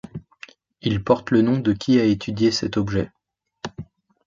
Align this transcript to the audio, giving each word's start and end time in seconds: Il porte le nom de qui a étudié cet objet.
Il 0.81 1.03
porte 1.03 1.29
le 1.29 1.43
nom 1.43 1.59
de 1.59 1.73
qui 1.73 1.99
a 1.99 2.03
étudié 2.05 2.49
cet 2.49 2.75
objet. 2.75 3.11